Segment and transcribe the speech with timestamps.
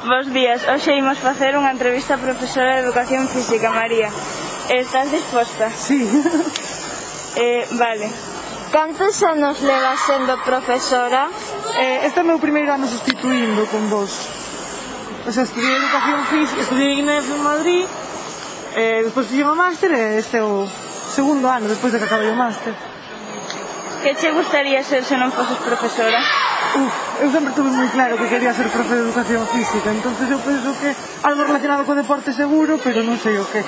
[0.00, 4.08] Bos días, hoxe imos facer unha entrevista á profesora de Educación Física, María.
[4.72, 5.68] Estás disposta?
[5.68, 6.00] Sí.
[7.36, 8.10] Eh, vale.
[8.74, 11.30] Cantos anos levas sendo profesora?
[11.78, 14.10] Eh, este é o meu primeiro ano sustituindo con vos.
[15.22, 17.86] O sea, estudiei Educación Física, estudiei INEF en Madrid,
[18.74, 20.66] eh, despois fixe o máster e este é o
[21.14, 22.74] segundo ano despois de que acabei o máster.
[24.02, 26.18] Que che gustaría ser se non foses profesora?
[26.70, 30.38] Uf, eu sempre tuve moi claro que quería ser profe de educación física, entonces eu
[30.38, 30.90] penso que
[31.26, 33.60] algo relacionado co deporte seguro, pero non sei o que.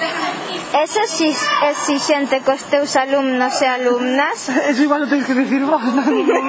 [0.77, 4.49] Es exixente cos teus alumnos e alumnas?
[4.71, 6.43] Eso igual o tens que decir vos, non, non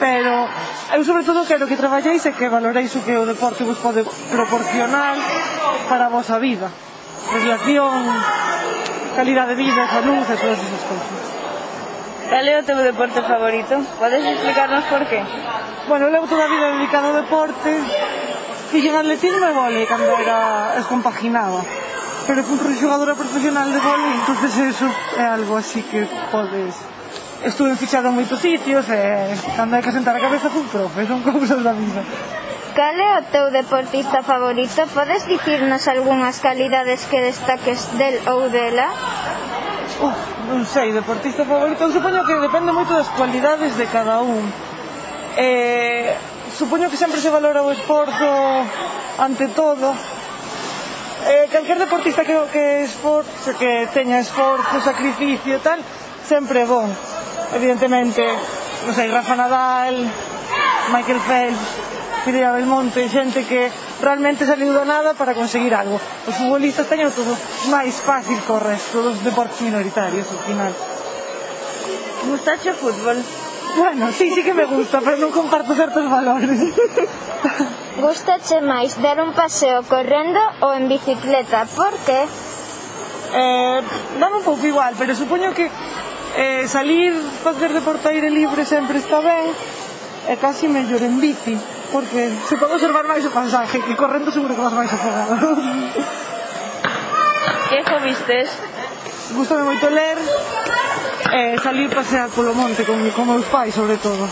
[0.00, 0.48] pero
[0.96, 4.00] eu sobre todo quero que traballeis e que valoreis o que o deporte vos pode
[4.32, 5.14] proporcionar
[5.92, 6.72] para a vosa vida
[7.28, 8.08] relación,
[9.14, 11.19] calidad de vida, salud e todas esas cousas
[12.30, 13.74] Cal é o teu deporte favorito?
[13.98, 15.20] Podes explicarnos por qué?
[15.88, 17.70] Bueno, levo toda a vida dedicada ao deporte.
[18.70, 21.58] Fixen atletismo e vole cando era descompaginaba.
[22.30, 24.86] Pero fui xogadora profesional de vole, entonces eso
[25.18, 26.78] é algo así que podes
[27.42, 31.08] estuve fichado en moitos sitios eh, e cando hai que sentar a cabeza fui profe,
[31.10, 31.98] son cousas da vida.
[32.78, 34.86] Cal é o teu deportista favorito?
[34.94, 38.86] Podes dicirnos algunhas calidades que destaques del ou dela?
[40.70, 44.38] sei, deportista favorito, eu supoño que depende moito das cualidades de cada un.
[45.36, 46.14] Eh,
[46.54, 48.30] supoño que sempre se valora o esforzo
[49.18, 49.90] ante todo.
[51.26, 55.82] Eh, calquer deportista que, que, esforzo, que teña esforzo, sacrificio e tal,
[56.22, 56.86] sempre é bon.
[57.50, 58.22] Evidentemente,
[58.86, 60.06] non sei, Rafa Nadal,
[60.92, 61.68] Michael Phelps,
[62.24, 63.70] Filia Belmonte, xente que
[64.02, 65.96] realmente saliu do nada para conseguir algo.
[66.26, 67.32] Os futbolistas teñen todo
[67.72, 70.72] máis fácil co resto dos deportes minoritarios, ao final.
[72.28, 73.18] Gustache o fútbol?
[73.76, 76.58] Bueno, sí, sí que me gusta, pero non comparto certos valores.
[78.04, 82.26] Gustache máis dar un paseo correndo ou en bicicleta, por que?
[83.30, 83.78] Eh,
[84.18, 85.70] dame un pouco igual, pero supoño que
[86.36, 89.54] eh, salir, facer deporte aire libre sempre está ben,
[90.30, 91.58] e casi mellor en bici,
[91.90, 95.58] porque se pode observar máis o pasaje, que correndo seguro que vas máis afogado.
[97.66, 98.22] Que hobbies
[99.34, 100.18] Gústame moito ler,
[101.34, 104.22] e salir pasear polo monte con, con meus pais, sobre todo.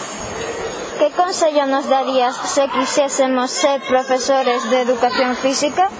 [1.03, 5.91] Que consello nos darías se quixésemos ser profesores de educación física?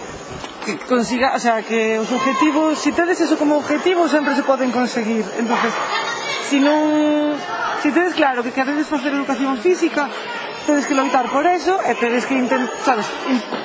[0.69, 4.43] que consiga, o sea, que os objetivos, se si tedes eso como objetivo, sempre se
[4.43, 5.25] poden conseguir.
[5.39, 5.73] Entonces,
[6.45, 7.33] se si non
[7.83, 10.09] Se tedes claro que queredes facer educación física,
[10.67, 13.07] tedes que loitar por eso e tedes que intentar, sabes,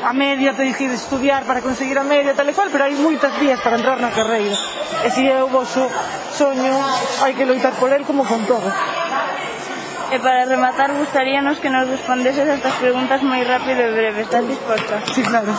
[0.06, 3.34] a media tedes que estudiar para conseguir a media tal e cual, pero hai moitas
[3.42, 4.56] vías para entrar na carreira.
[5.04, 5.84] E se é o vosso
[6.32, 6.78] soño,
[7.26, 8.70] hai que loitar por el como con todo.
[10.14, 14.30] E para rematar, gustaríanos que nos respondeses a estas preguntas moi rápido e breve.
[14.30, 15.02] Estás disposta?
[15.10, 15.50] Sí, claro.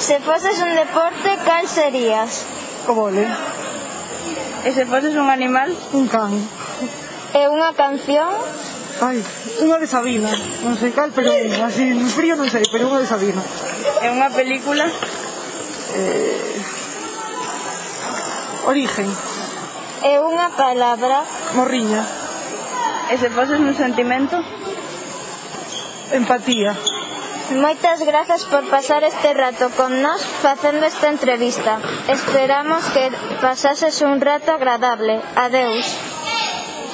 [0.00, 2.48] se foses un deporte, cal serías?
[2.88, 3.28] O vole.
[4.64, 5.70] E se foses un animal?
[5.92, 6.32] Un can.
[7.34, 8.30] É unha canción
[8.98, 9.22] Ai,
[9.62, 10.26] unha de Sabina,
[10.66, 11.30] non sei cal, pero
[11.62, 13.38] así en frío non sei, pero unha de Sabina.
[14.02, 14.90] É unha película
[15.94, 16.58] eh...
[18.66, 19.06] Origen.
[20.02, 21.22] É unha palabra
[21.54, 22.02] Morriña.
[23.08, 24.42] E se foses un sentimento?
[26.10, 26.74] Empatía.
[27.54, 31.78] Moitas grazas por pasar este rato con nós facendo esta entrevista.
[32.10, 33.08] Esperamos que
[33.40, 35.22] pasases un rato agradable.
[35.38, 36.07] Adeus.